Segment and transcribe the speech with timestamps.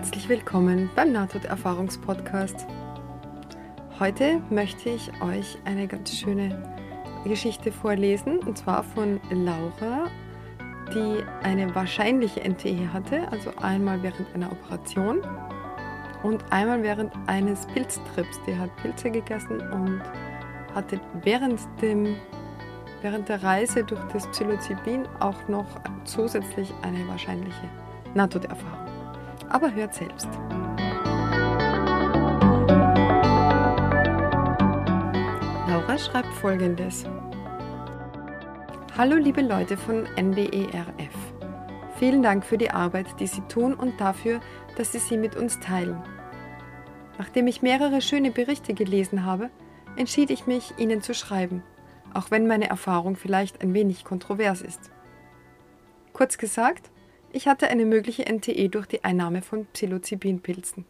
[0.00, 2.66] Herzlich willkommen beim Nahtoderfahrungspodcast.
[3.98, 6.74] Heute möchte ich euch eine ganz schöne
[7.24, 10.06] Geschichte vorlesen, und zwar von Laura,
[10.94, 15.20] die eine wahrscheinliche NTE hatte, also einmal während einer Operation
[16.22, 18.40] und einmal während eines Pilztrips.
[18.46, 20.00] Die hat Pilze gegessen und
[20.74, 22.16] hatte während, dem,
[23.02, 25.66] während der Reise durch das Psilocybin auch noch
[26.04, 27.68] zusätzlich eine wahrscheinliche
[28.14, 28.89] Nahtoderfahrung
[29.50, 30.28] aber hört selbst.
[35.68, 37.04] Laura schreibt folgendes.
[38.96, 41.14] Hallo liebe Leute von NDERF.
[41.96, 44.40] Vielen Dank für die Arbeit, die Sie tun und dafür,
[44.76, 46.02] dass Sie sie mit uns teilen.
[47.18, 49.50] Nachdem ich mehrere schöne Berichte gelesen habe,
[49.96, 51.62] entschied ich mich, Ihnen zu schreiben,
[52.14, 54.90] auch wenn meine Erfahrung vielleicht ein wenig kontrovers ist.
[56.12, 56.90] Kurz gesagt,
[57.32, 60.84] ich hatte eine mögliche NTE durch die Einnahme von Psilocybin-Pilzen.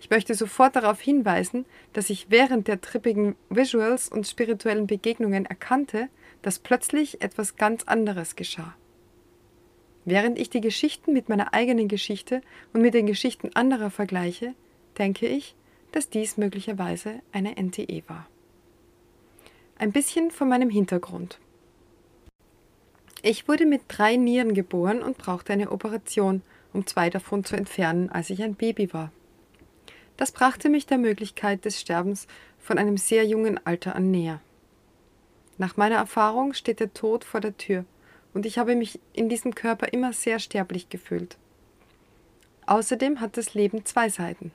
[0.00, 6.08] Ich möchte sofort darauf hinweisen, dass ich während der trippigen Visuals und spirituellen Begegnungen erkannte,
[6.42, 8.74] dass plötzlich etwas ganz anderes geschah.
[10.04, 12.40] Während ich die Geschichten mit meiner eigenen Geschichte
[12.72, 14.54] und mit den Geschichten anderer vergleiche,
[14.96, 15.54] denke ich,
[15.92, 18.28] dass dies möglicherweise eine NTE war.
[19.78, 21.38] Ein bisschen von meinem Hintergrund.
[23.22, 28.10] Ich wurde mit drei Nieren geboren und brauchte eine Operation, um zwei davon zu entfernen,
[28.10, 29.10] als ich ein Baby war.
[30.16, 32.26] Das brachte mich der Möglichkeit des Sterbens
[32.58, 34.40] von einem sehr jungen Alter an näher.
[35.58, 37.84] Nach meiner Erfahrung steht der Tod vor der Tür,
[38.34, 41.36] und ich habe mich in diesem Körper immer sehr sterblich gefühlt.
[42.66, 44.52] Außerdem hat das Leben zwei Seiten.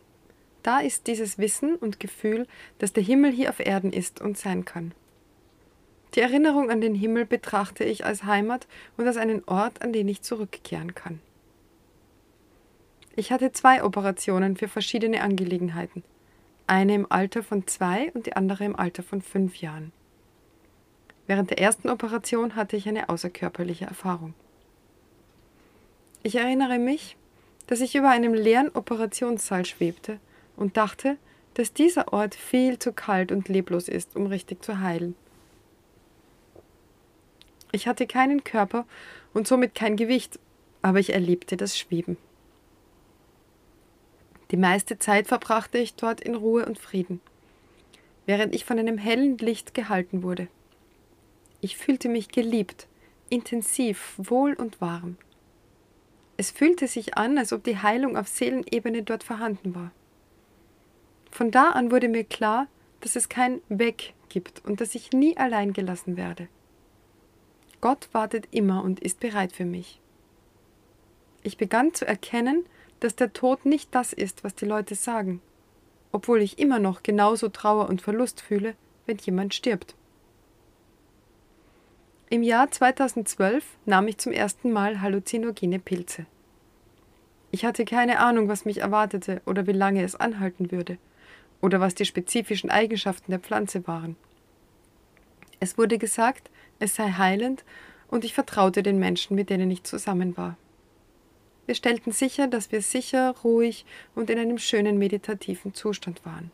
[0.61, 4.63] Da ist dieses Wissen und Gefühl, dass der Himmel hier auf Erden ist und sein
[4.63, 4.93] kann.
[6.15, 10.07] Die Erinnerung an den Himmel betrachte ich als Heimat und als einen Ort, an den
[10.07, 11.19] ich zurückkehren kann.
[13.15, 16.03] Ich hatte zwei Operationen für verschiedene Angelegenheiten.
[16.67, 19.91] Eine im Alter von zwei und die andere im Alter von fünf Jahren.
[21.25, 24.33] Während der ersten Operation hatte ich eine außerkörperliche Erfahrung.
[26.21, 27.17] Ich erinnere mich,
[27.67, 30.19] dass ich über einem leeren Operationssaal schwebte
[30.55, 31.17] und dachte,
[31.53, 35.15] dass dieser Ort viel zu kalt und leblos ist, um richtig zu heilen.
[37.75, 38.85] Ich hatte keinen Körper
[39.33, 40.39] und somit kein Gewicht,
[40.83, 42.17] aber ich erlebte das Schweben.
[44.51, 47.19] Die meiste Zeit verbrachte ich dort in Ruhe und Frieden,
[48.27, 50.47] während ich von einem hellen Licht gehalten wurde.
[51.61, 52.87] Ich fühlte mich geliebt,
[53.29, 55.17] intensiv, wohl und warm.
[56.37, 59.91] Es fühlte sich an, als ob die Heilung auf Seelenebene dort vorhanden war.
[61.31, 62.67] Von da an wurde mir klar,
[63.01, 66.47] dass es kein Weg gibt und dass ich nie allein gelassen werde.
[67.83, 69.99] Gott wartet immer und ist bereit für mich.
[71.41, 72.65] Ich begann zu erkennen,
[73.01, 75.41] dass der Tod nicht das ist, was die Leute sagen,
[76.13, 79.95] obwohl ich immer noch genauso Trauer und Verlust fühle, wenn jemand stirbt.
[82.29, 86.25] Im Jahr 2012 nahm ich zum ersten Mal halluzinogene Pilze.
[87.51, 90.97] Ich hatte keine Ahnung, was mich erwartete oder wie lange es anhalten würde
[91.59, 94.15] oder was die spezifischen Eigenschaften der Pflanze waren.
[95.59, 96.49] Es wurde gesagt,
[96.79, 97.63] es sei heilend
[98.07, 100.57] und ich vertraute den Menschen, mit denen ich zusammen war.
[101.65, 103.85] Wir stellten sicher, dass wir sicher, ruhig
[104.15, 106.51] und in einem schönen meditativen Zustand waren.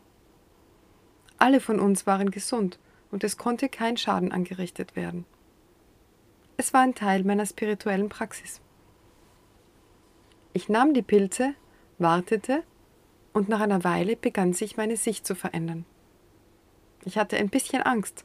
[1.36, 2.78] Alle von uns waren gesund
[3.10, 5.24] und es konnte kein Schaden angerichtet werden.
[6.56, 8.60] Es war ein Teil meiner spirituellen Praxis.
[10.52, 11.54] Ich nahm die Pilze,
[11.98, 12.62] wartete
[13.32, 15.84] und nach einer Weile begann sich meine Sicht zu verändern.
[17.04, 18.24] Ich hatte ein bisschen Angst,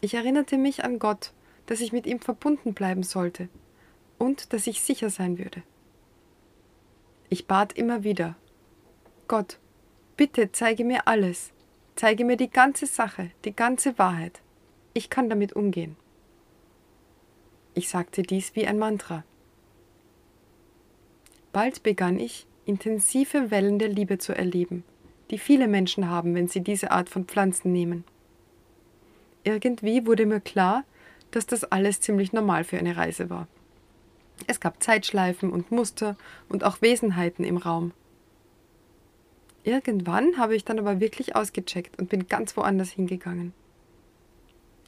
[0.00, 1.32] ich erinnerte mich an Gott,
[1.66, 3.48] dass ich mit ihm verbunden bleiben sollte
[4.18, 5.62] und dass ich sicher sein würde.
[7.28, 8.36] Ich bat immer wieder,
[9.28, 9.58] Gott,
[10.16, 11.52] bitte zeige mir alles,
[11.96, 14.40] zeige mir die ganze Sache, die ganze Wahrheit.
[14.94, 15.96] Ich kann damit umgehen.
[17.74, 19.24] Ich sagte dies wie ein Mantra.
[21.52, 24.84] Bald begann ich, intensive Wellen der Liebe zu erleben,
[25.30, 28.04] die viele Menschen haben, wenn sie diese Art von Pflanzen nehmen.
[29.46, 30.82] Irgendwie wurde mir klar,
[31.30, 33.46] dass das alles ziemlich normal für eine Reise war.
[34.48, 36.16] Es gab Zeitschleifen und Muster
[36.48, 37.92] und auch Wesenheiten im Raum.
[39.62, 43.52] Irgendwann habe ich dann aber wirklich ausgecheckt und bin ganz woanders hingegangen.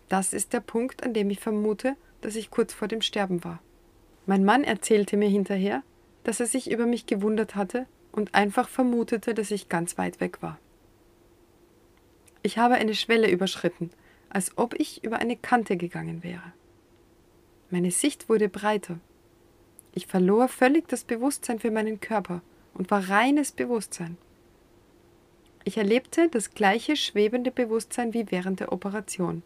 [0.09, 3.61] Das ist der Punkt, an dem ich vermute, dass ich kurz vor dem Sterben war.
[4.27, 5.85] Mein Mann erzählte mir hinterher,
[6.25, 10.43] dass er sich über mich gewundert hatte und einfach vermutete, dass ich ganz weit weg
[10.43, 10.59] war.
[12.43, 13.91] Ich habe eine Schwelle überschritten,
[14.31, 16.53] als ob ich über eine Kante gegangen wäre.
[17.71, 18.99] Meine Sicht wurde breiter.
[19.95, 22.41] Ich verlor völlig das Bewusstsein für meinen Körper
[22.75, 24.17] und war reines Bewusstsein.
[25.65, 29.43] Ich erlebte das gleiche schwebende Bewusstsein wie während der Operation.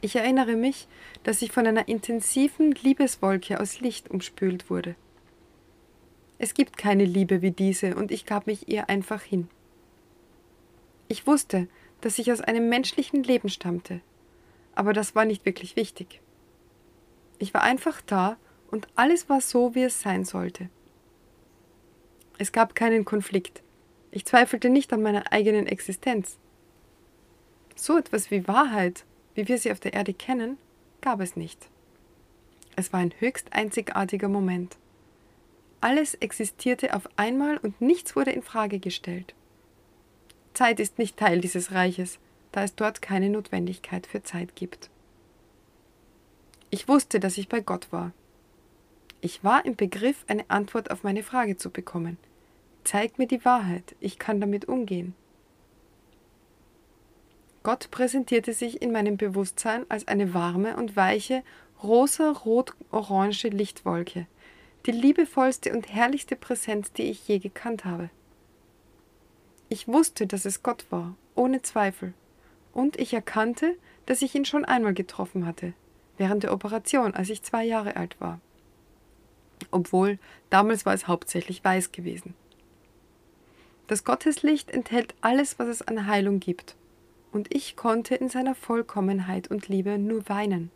[0.00, 0.88] Ich erinnere mich,
[1.22, 4.94] dass ich von einer intensiven Liebeswolke aus Licht umspült wurde.
[6.38, 9.48] Es gibt keine Liebe wie diese, und ich gab mich ihr einfach hin.
[11.08, 11.66] Ich wusste,
[12.00, 14.00] dass ich aus einem menschlichen Leben stammte,
[14.74, 16.20] aber das war nicht wirklich wichtig.
[17.38, 18.36] Ich war einfach da
[18.70, 20.68] und alles war so, wie es sein sollte.
[22.38, 23.62] Es gab keinen Konflikt.
[24.10, 26.38] Ich zweifelte nicht an meiner eigenen Existenz.
[27.74, 29.04] So etwas wie Wahrheit,
[29.34, 30.56] wie wir sie auf der Erde kennen,
[31.00, 31.68] gab es nicht.
[32.76, 34.76] Es war ein höchst einzigartiger Moment.
[35.80, 39.34] Alles existierte auf einmal und nichts wurde in Frage gestellt.
[40.58, 42.18] Zeit ist nicht Teil dieses Reiches,
[42.50, 44.90] da es dort keine Notwendigkeit für Zeit gibt.
[46.70, 48.10] Ich wusste, dass ich bei Gott war.
[49.20, 52.18] Ich war im Begriff, eine Antwort auf meine Frage zu bekommen.
[52.82, 55.14] Zeig mir die Wahrheit, ich kann damit umgehen.
[57.62, 61.44] Gott präsentierte sich in meinem Bewusstsein als eine warme und weiche,
[61.84, 64.26] rosa-rot-orange Lichtwolke,
[64.86, 68.10] die liebevollste und herrlichste Präsenz, die ich je gekannt habe.
[69.68, 72.14] Ich wusste, dass es Gott war, ohne Zweifel,
[72.72, 73.76] und ich erkannte,
[74.06, 75.74] dass ich ihn schon einmal getroffen hatte,
[76.16, 78.40] während der Operation, als ich zwei Jahre alt war.
[79.70, 80.18] Obwohl,
[80.48, 82.34] damals war es hauptsächlich weiß gewesen.
[83.88, 86.76] Das Gotteslicht enthält alles, was es an Heilung gibt,
[87.32, 90.70] und ich konnte in seiner Vollkommenheit und Liebe nur weinen.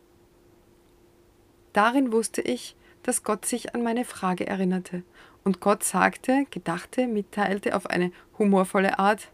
[1.72, 5.02] Darin wusste ich, dass Gott sich an meine Frage erinnerte,
[5.44, 9.28] und Gott sagte, gedachte, mitteilte auf eine humorvolle Art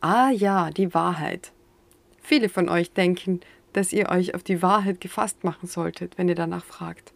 [0.00, 1.52] Ah ja, die Wahrheit.
[2.20, 3.40] Viele von euch denken,
[3.72, 7.12] dass ihr euch auf die Wahrheit gefasst machen solltet, wenn ihr danach fragt.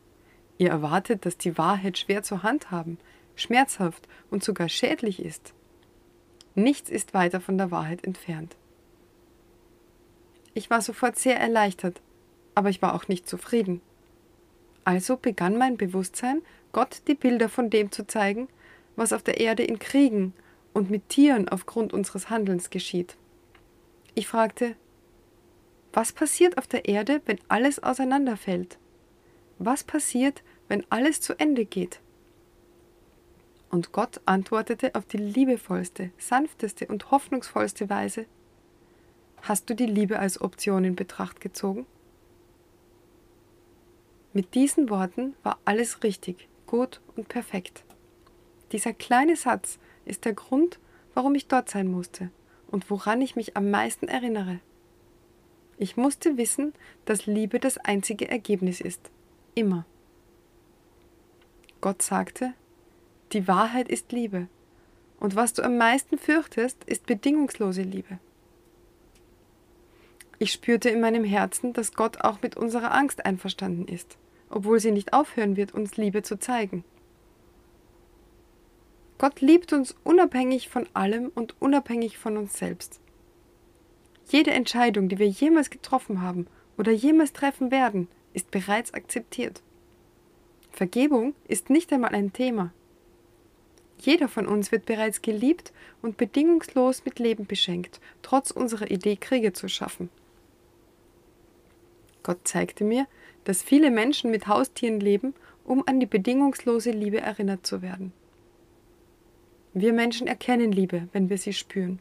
[0.59, 2.99] Ihr erwartet, dass die Wahrheit schwer zu handhaben,
[3.35, 5.55] schmerzhaft und sogar schädlich ist.
[6.55, 8.56] Nichts ist weiter von der Wahrheit entfernt.
[10.53, 12.00] Ich war sofort sehr erleichtert,
[12.55, 13.81] aber ich war auch nicht zufrieden.
[14.85, 18.49] Also begann mein Bewusstsein, Gott die Bilder von dem zu zeigen,
[18.96, 20.34] was auf der Erde in Kriegen
[20.72, 23.17] und mit Tieren aufgrund unseres Handelns geschieht.
[24.14, 24.76] Ich fragte,
[25.93, 28.78] was passiert auf der Erde, wenn alles auseinanderfällt?
[29.58, 32.00] Was passiert, wenn alles zu Ende geht?
[33.70, 38.26] Und Gott antwortete auf die liebevollste, sanfteste und hoffnungsvollste Weise
[39.43, 41.87] Hast du die Liebe als Option in Betracht gezogen?
[44.32, 47.84] Mit diesen Worten war alles richtig, gut und perfekt.
[48.70, 50.78] Dieser kleine Satz ist der Grund,
[51.14, 52.31] warum ich dort sein musste
[52.70, 54.61] und woran ich mich am meisten erinnere.
[55.78, 56.72] Ich musste wissen,
[57.06, 59.11] dass Liebe das einzige Ergebnis ist.
[59.55, 59.84] Immer.
[61.81, 62.55] Gott sagte,
[63.32, 64.46] die Wahrheit ist Liebe.
[65.19, 68.19] Und was du am meisten fürchtest, ist bedingungslose Liebe.
[70.38, 74.17] Ich spürte in meinem Herzen, dass Gott auch mit unserer Angst einverstanden ist,
[74.50, 76.85] obwohl sie nicht aufhören wird, uns Liebe zu zeigen.
[79.19, 83.01] Gott liebt uns unabhängig von allem und unabhängig von uns selbst.
[84.29, 86.46] Jede Entscheidung, die wir jemals getroffen haben
[86.79, 89.63] oder jemals treffen werden, ist bereits akzeptiert.
[90.70, 92.72] Vergebung ist nicht einmal ein Thema.
[93.98, 99.53] Jeder von uns wird bereits geliebt und bedingungslos mit Leben beschenkt, trotz unserer Idee, Kriege
[99.53, 100.08] zu schaffen.
[102.31, 103.08] Gott zeigte mir,
[103.43, 105.34] dass viele Menschen mit Haustieren leben,
[105.65, 108.13] um an die bedingungslose Liebe erinnert zu werden.
[109.75, 111.99] Wir Menschen erkennen Liebe, wenn wir sie spüren,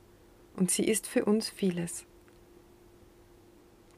[0.55, 2.05] und sie ist für uns vieles.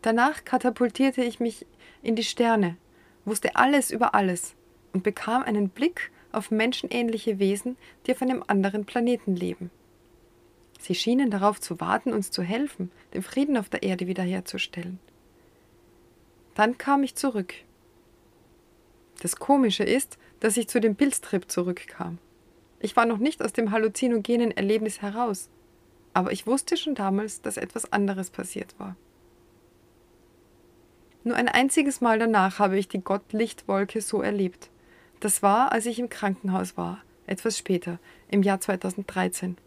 [0.02, 1.66] Danach katapultierte ich mich
[2.02, 2.78] in die Sterne,
[3.26, 4.56] wusste alles über alles
[4.94, 7.76] und bekam einen Blick auf menschenähnliche Wesen,
[8.08, 9.70] die auf einem anderen Planeten leben.
[10.80, 14.98] Sie schienen darauf zu warten, uns zu helfen, den Frieden auf der Erde wiederherzustellen.
[16.56, 17.54] Dann kam ich zurück.
[19.22, 22.18] Das Komische ist, dass ich zu dem Pilztrip zurückkam.
[22.80, 25.50] Ich war noch nicht aus dem halluzinogenen Erlebnis heraus,
[26.14, 28.96] aber ich wusste schon damals, dass etwas anderes passiert war.
[31.24, 34.72] Nur ein einziges Mal danach habe ich die Gottlichtwolke so erlebt.
[35.20, 39.58] Das war, als ich im Krankenhaus war, etwas später, im Jahr 2013.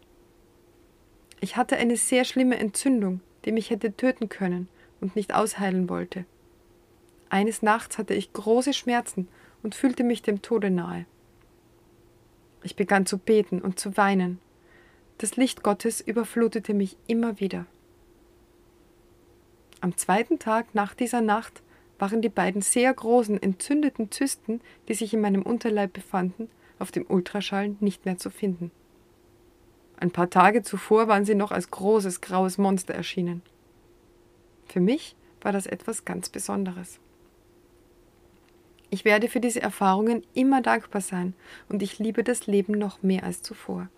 [1.39, 4.67] Ich hatte eine sehr schlimme Entzündung, die mich hätte töten können
[4.99, 6.25] und nicht ausheilen wollte.
[7.35, 9.27] Eines Nachts hatte ich große Schmerzen
[9.61, 11.05] und fühlte mich dem Tode nahe.
[12.63, 14.39] Ich begann zu beten und zu weinen.
[15.17, 17.65] Das Licht Gottes überflutete mich immer wieder.
[19.81, 21.61] Am zweiten Tag nach dieser Nacht
[21.99, 26.47] waren die beiden sehr großen entzündeten Zysten, die sich in meinem Unterleib befanden,
[26.79, 28.71] auf dem Ultraschall nicht mehr zu finden.
[29.97, 33.41] Ein paar Tage zuvor waren sie noch als großes graues Monster erschienen.
[34.67, 37.01] Für mich war das etwas ganz Besonderes.
[38.89, 41.33] Ich werde für diese Erfahrungen immer dankbar sein
[41.69, 43.89] und ich liebe das Leben noch mehr als zuvor.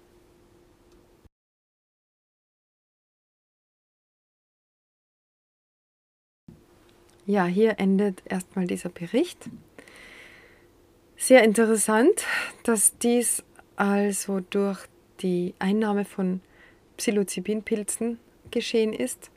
[7.25, 9.50] Ja, hier endet erstmal dieser Bericht.
[11.17, 12.25] Sehr interessant,
[12.63, 13.44] dass dies
[13.75, 14.79] also durch
[15.20, 16.39] die Einnahme von
[16.96, 18.17] Psilocybin-Pilzen
[18.50, 19.29] geschehen ist.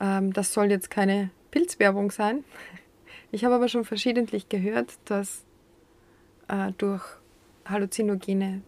[0.00, 2.44] Ähm, das soll jetzt keine Pilzwerbung sein.
[3.32, 5.44] Ich habe aber schon verschiedentlich gehört, dass
[6.48, 7.04] äh, durch
[7.64, 8.62] halluzinogene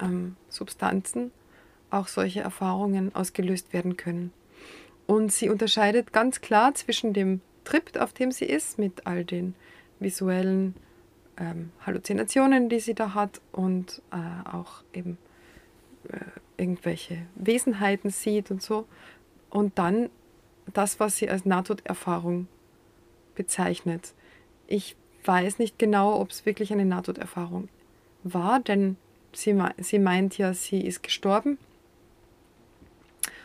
[0.00, 1.30] ähm, Substanzen
[1.90, 4.32] auch solche Erfahrungen ausgelöst werden können.
[5.06, 9.54] Und sie unterscheidet ganz klar zwischen dem Trip, auf dem sie ist, mit all den
[10.00, 10.74] visuellen
[11.36, 15.18] ähm, Halluzinationen, die sie da hat und äh, auch eben
[16.08, 16.18] äh,
[16.56, 18.86] irgendwelche Wesenheiten sieht und so.
[19.50, 20.10] Und dann
[20.72, 22.48] das, was sie als Nahtoderfahrung
[23.34, 24.12] bezeichnet.
[24.66, 27.68] Ich weiß nicht genau, ob es wirklich eine Nahtoderfahrung
[28.22, 28.96] war, denn
[29.32, 31.58] sie, sie meint ja, sie ist gestorben.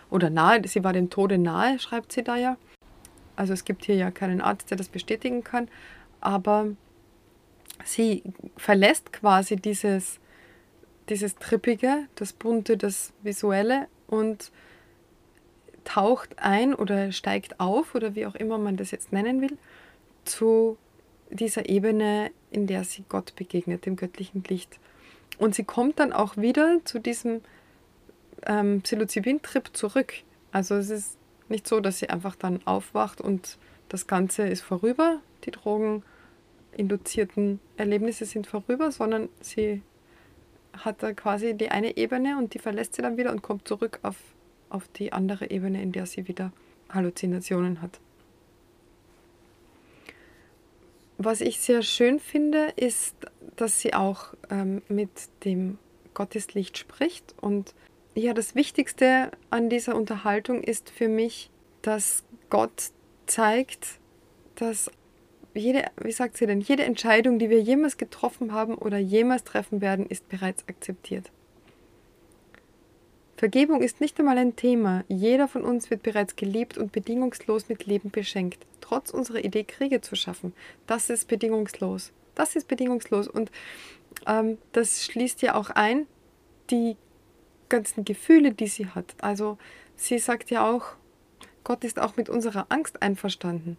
[0.10, 2.58] Oder nahe, sie war dem Tode nahe, schreibt sie da ja.
[3.36, 5.70] Also es gibt hier ja keinen Arzt, der das bestätigen kann,
[6.20, 6.68] aber
[7.86, 8.24] sie
[8.58, 10.20] verlässt quasi dieses,
[11.08, 14.52] dieses Trippige, das Bunte, das Visuelle und
[15.86, 19.58] taucht ein oder steigt auf oder wie auch immer man das jetzt nennen will,
[20.30, 20.78] zu
[21.30, 24.80] dieser Ebene, in der sie Gott begegnet, dem göttlichen Licht.
[25.38, 27.42] Und sie kommt dann auch wieder zu diesem
[28.46, 30.14] ähm, Psilocybin-Trip zurück.
[30.52, 31.18] Also es ist
[31.50, 33.58] nicht so, dass sie einfach dann aufwacht und
[33.90, 39.82] das Ganze ist vorüber, die drogeninduzierten Erlebnisse sind vorüber, sondern sie
[40.74, 44.00] hat da quasi die eine Ebene und die verlässt sie dann wieder und kommt zurück
[44.04, 44.18] auf,
[44.70, 46.52] auf die andere Ebene, in der sie wieder
[46.90, 48.00] Halluzinationen hat.
[51.22, 53.14] Was ich sehr schön finde, ist,
[53.58, 55.10] dass sie auch ähm, mit
[55.44, 55.78] dem
[56.14, 57.76] Gotteslicht spricht und
[58.16, 62.92] ja, das Wichtigste an dieser Unterhaltung ist für mich, dass Gott
[63.26, 64.00] zeigt,
[64.56, 64.90] dass
[65.54, 69.82] jede, wie sagt sie denn, jede Entscheidung, die wir jemals getroffen haben oder jemals treffen
[69.82, 71.32] werden, ist bereits akzeptiert.
[73.40, 75.06] Vergebung ist nicht einmal ein Thema.
[75.08, 78.66] Jeder von uns wird bereits geliebt und bedingungslos mit Leben beschenkt.
[78.82, 80.52] Trotz unserer Idee, Kriege zu schaffen.
[80.88, 82.12] Das ist bedingungslos.
[82.36, 83.30] Das ist bedingungslos.
[83.30, 83.50] Und
[84.28, 86.06] ähm, das schließt ja auch ein,
[86.70, 86.98] die
[87.70, 89.16] ganzen Gefühle, die sie hat.
[89.22, 89.58] Also
[89.96, 90.98] sie sagt ja auch,
[91.64, 93.78] Gott ist auch mit unserer Angst einverstanden.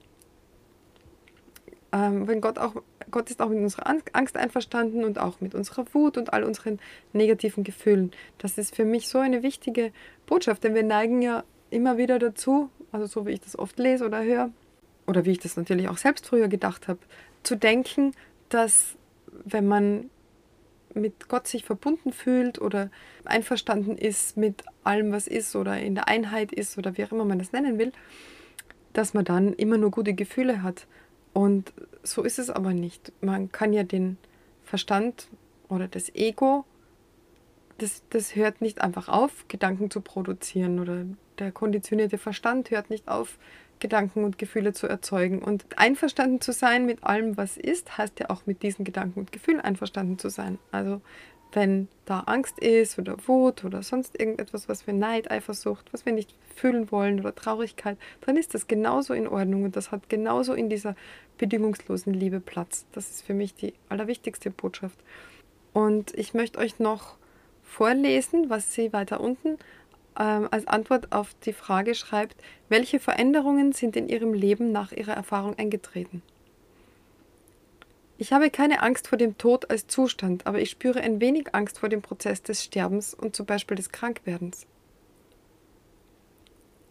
[1.93, 2.75] Ähm, wenn Gott auch,
[3.11, 6.79] Gott ist auch mit unserer Angst einverstanden und auch mit unserer Wut und all unseren
[7.13, 8.13] negativen Gefühlen.
[8.39, 9.93] Das ist für mich so eine wichtige
[10.27, 14.05] Botschaft, denn wir neigen ja immer wieder dazu, also so wie ich das oft lese
[14.05, 14.51] oder höre,
[15.07, 17.01] oder wie ich das natürlich auch selbst früher gedacht habe,
[17.43, 18.13] zu denken,
[18.49, 18.97] dass
[19.45, 20.11] wenn man
[20.95, 22.91] mit Gott sich verbunden fühlt oder
[23.25, 27.25] einverstanden ist mit allem, was ist oder in der Einheit ist oder wie auch immer
[27.25, 27.93] man das nennen will,
[28.93, 30.87] dass man dann immer nur gute Gefühle hat.
[31.33, 31.73] Und
[32.03, 33.13] so ist es aber nicht.
[33.21, 34.19] Man kann ja den
[34.65, 35.29] Verstand
[35.69, 36.65] oder das Ego,
[37.79, 41.07] das, das hört nicht einfach auf, Gedanken zu produzieren oder
[41.39, 43.39] der konditionierte Verstand hört nicht auf,
[43.81, 45.43] Gedanken und Gefühle zu erzeugen.
[45.43, 49.33] Und einverstanden zu sein mit allem, was ist, heißt ja auch mit diesen Gedanken und
[49.33, 50.59] Gefühlen einverstanden zu sein.
[50.71, 51.01] Also
[51.53, 56.13] wenn da Angst ist oder Wut oder sonst irgendetwas, was wir Neid, Eifersucht, was wir
[56.13, 60.55] nicht fühlen wollen oder Traurigkeit, dann ist das genauso in Ordnung und das hat genauso
[60.55, 60.95] in dieser
[61.39, 62.87] bedingungslosen Liebe Platz.
[62.93, 64.99] Das ist für mich die allerwichtigste Botschaft.
[65.73, 67.17] Und ich möchte euch noch
[67.63, 69.59] vorlesen, was sie weiter unten
[70.19, 72.37] ähm, als Antwort auf die Frage schreibt,
[72.69, 76.23] welche Veränderungen sind in ihrem Leben nach ihrer Erfahrung eingetreten.
[78.21, 81.79] Ich habe keine Angst vor dem Tod als Zustand, aber ich spüre ein wenig Angst
[81.79, 84.67] vor dem Prozess des Sterbens und zum Beispiel des Krankwerdens.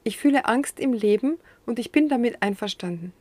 [0.04, 3.14] Ich fühle Angst im Leben und ich bin damit einverstanden.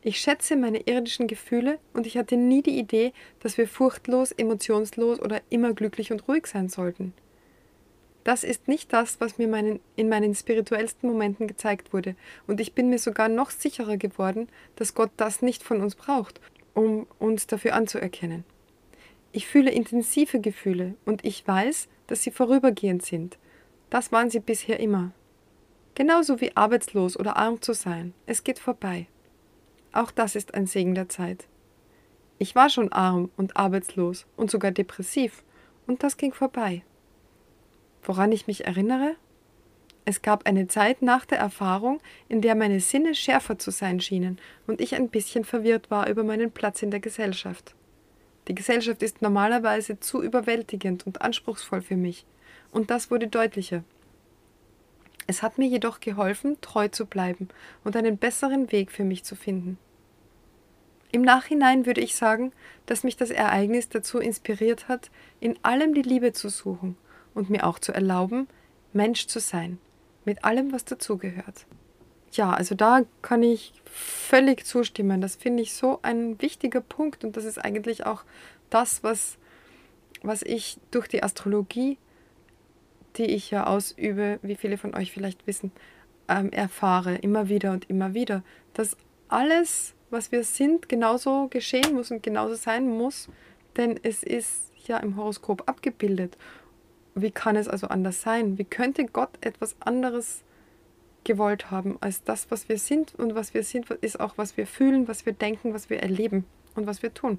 [0.00, 5.20] Ich schätze meine irdischen Gefühle und ich hatte nie die Idee, dass wir furchtlos, emotionslos
[5.20, 7.12] oder immer glücklich und ruhig sein sollten.
[8.24, 12.72] Das ist nicht das, was mir meinen, in meinen spirituellsten Momenten gezeigt wurde, und ich
[12.72, 16.40] bin mir sogar noch sicherer geworden, dass Gott das nicht von uns braucht,
[16.74, 18.44] um uns dafür anzuerkennen.
[19.32, 23.38] Ich fühle intensive Gefühle und ich weiß, dass sie vorübergehend sind.
[23.88, 25.12] Das waren sie bisher immer.
[25.94, 28.14] Genauso wie arbeitslos oder arm zu sein.
[28.26, 29.06] Es geht vorbei.
[29.92, 31.46] Auch das ist ein Segen der Zeit.
[32.38, 35.44] Ich war schon arm und arbeitslos und sogar depressiv,
[35.86, 36.82] und das ging vorbei.
[38.02, 39.16] Woran ich mich erinnere?
[40.04, 44.38] Es gab eine Zeit nach der Erfahrung, in der meine Sinne schärfer zu sein schienen
[44.66, 47.74] und ich ein bisschen verwirrt war über meinen Platz in der Gesellschaft.
[48.48, 52.24] Die Gesellschaft ist normalerweise zu überwältigend und anspruchsvoll für mich,
[52.72, 53.84] und das wurde deutlicher.
[55.26, 57.48] Es hat mir jedoch geholfen, treu zu bleiben
[57.84, 59.78] und einen besseren Weg für mich zu finden.
[61.12, 62.52] Im Nachhinein würde ich sagen,
[62.86, 66.96] dass mich das Ereignis dazu inspiriert hat, in allem die Liebe zu suchen
[67.34, 68.48] und mir auch zu erlauben,
[68.92, 69.78] Mensch zu sein,
[70.24, 71.66] mit allem, was dazugehört.
[72.32, 75.20] Ja, also da kann ich völlig zustimmen.
[75.20, 78.24] Das finde ich so ein wichtiger Punkt und das ist eigentlich auch
[78.70, 79.36] das, was,
[80.22, 81.98] was ich durch die Astrologie,
[83.16, 85.72] die ich ja ausübe, wie viele von euch vielleicht wissen,
[86.28, 88.96] ähm, erfahre, immer wieder und immer wieder, dass
[89.28, 93.28] alles, was wir sind, genauso geschehen muss und genauso sein muss,
[93.76, 96.36] denn es ist ja im Horoskop abgebildet.
[97.22, 98.58] Wie kann es also anders sein?
[98.58, 100.42] Wie könnte Gott etwas anderes
[101.24, 103.14] gewollt haben als das, was wir sind?
[103.16, 106.44] Und was wir sind, ist auch, was wir fühlen, was wir denken, was wir erleben
[106.74, 107.38] und was wir tun.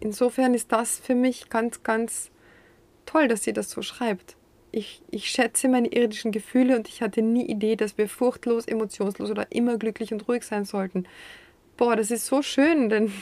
[0.00, 2.30] Insofern ist das für mich ganz, ganz
[3.06, 4.36] toll, dass sie das so schreibt.
[4.70, 9.30] Ich, ich schätze meine irdischen Gefühle und ich hatte nie Idee, dass wir furchtlos, emotionslos
[9.30, 11.06] oder immer glücklich und ruhig sein sollten.
[11.76, 13.12] Boah, das ist so schön, denn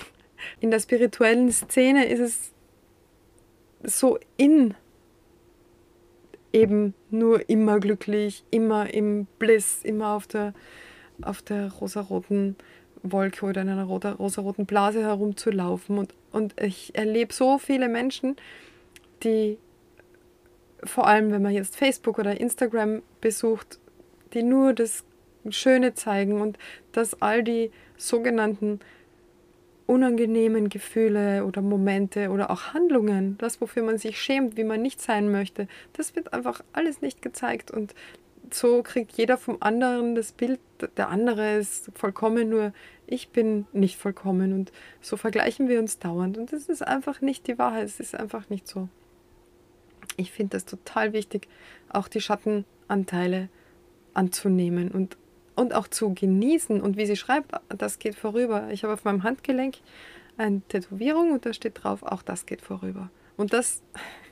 [0.60, 2.52] in der spirituellen Szene ist es
[3.82, 4.74] so in,
[6.56, 10.54] eben nur immer glücklich, immer im Bliss, immer auf der,
[11.22, 12.56] auf der rosaroten
[13.02, 15.98] Wolke oder in einer rosaroten Blase herumzulaufen.
[15.98, 18.36] Und, und ich erlebe so viele Menschen,
[19.22, 19.58] die
[20.82, 23.78] vor allem, wenn man jetzt Facebook oder Instagram besucht,
[24.34, 25.04] die nur das
[25.50, 26.58] Schöne zeigen und
[26.92, 28.80] dass all die sogenannten
[29.86, 35.00] unangenehmen Gefühle oder Momente oder auch Handlungen, das, wofür man sich schämt, wie man nicht
[35.00, 37.70] sein möchte, das wird einfach alles nicht gezeigt.
[37.70, 37.94] Und
[38.52, 40.60] so kriegt jeder vom anderen das Bild,
[40.96, 42.72] der andere ist vollkommen, nur
[43.06, 44.52] ich bin nicht vollkommen.
[44.52, 46.36] Und so vergleichen wir uns dauernd.
[46.36, 48.88] Und das ist einfach nicht die Wahrheit, es ist einfach nicht so.
[50.16, 51.48] Ich finde das total wichtig,
[51.88, 53.48] auch die Schattenanteile
[54.14, 55.16] anzunehmen und
[55.56, 56.80] und auch zu genießen.
[56.80, 58.68] Und wie sie schreibt, das geht vorüber.
[58.70, 59.78] Ich habe auf meinem Handgelenk
[60.36, 63.10] eine Tätowierung und da steht drauf, auch das geht vorüber.
[63.36, 63.82] Und das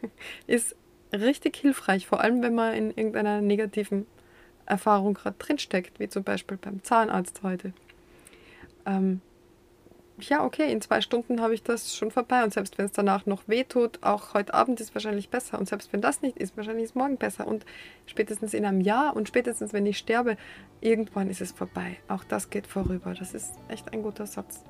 [0.46, 0.76] ist
[1.12, 4.06] richtig hilfreich, vor allem wenn man in irgendeiner negativen
[4.66, 7.72] Erfahrung gerade drinsteckt, wie zum Beispiel beim Zahnarzt heute.
[8.86, 9.20] Ähm,
[10.20, 12.44] ja, okay, in zwei Stunden habe ich das schon vorbei.
[12.44, 15.58] Und selbst wenn es danach noch weh tut, auch heute Abend ist wahrscheinlich besser.
[15.58, 17.46] Und selbst wenn das nicht ist, wahrscheinlich ist morgen besser.
[17.46, 17.66] Und
[18.06, 20.36] spätestens in einem Jahr und spätestens wenn ich sterbe,
[20.80, 21.96] irgendwann ist es vorbei.
[22.08, 23.14] Auch das geht vorüber.
[23.14, 24.62] Das ist echt ein guter Satz.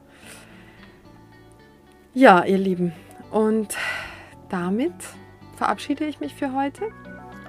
[2.14, 2.92] Ja, ihr Lieben.
[3.30, 3.76] Und
[4.48, 4.94] damit
[5.56, 6.90] verabschiede ich mich für heute.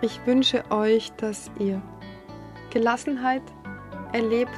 [0.01, 1.81] Ich wünsche euch, dass ihr
[2.71, 3.43] Gelassenheit
[4.11, 4.51] erlebt,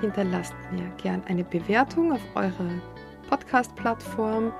[0.00, 2.70] Hinterlasst mir gern eine Bewertung auf eurer
[3.28, 4.52] Podcast-Plattform.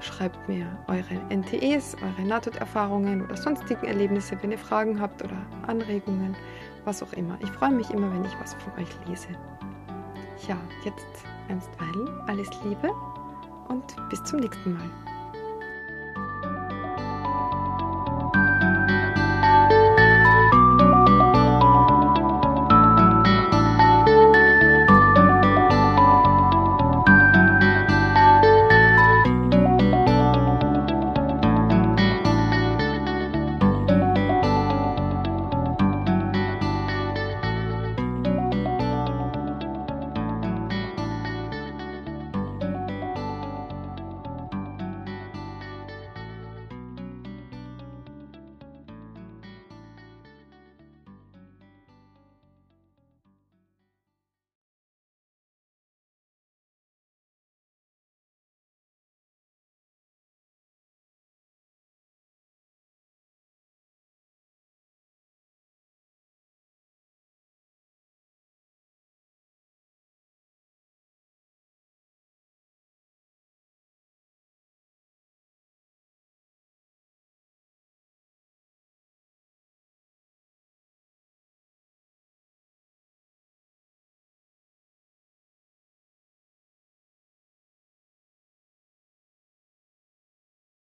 [0.00, 6.36] Schreibt mir eure NTEs, eure Nahtoderfahrungen oder sonstigen Erlebnisse, wenn ihr Fragen habt oder Anregungen,
[6.84, 7.36] was auch immer.
[7.42, 9.28] Ich freue mich immer, wenn ich was von euch lese.
[10.48, 11.06] Ja, jetzt
[11.48, 12.92] einstweilen alles Liebe
[13.68, 14.90] und bis zum nächsten Mal.